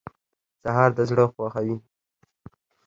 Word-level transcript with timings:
سهار 0.61 0.89
د 0.97 0.99
زړه 1.09 1.25
خوښوي. 1.33 1.75